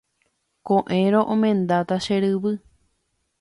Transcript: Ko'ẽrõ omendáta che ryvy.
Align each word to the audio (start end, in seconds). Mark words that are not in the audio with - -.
Ko'ẽrõ 0.69 1.21
omendáta 1.35 1.95
che 2.07 2.15
ryvy. 2.23 2.53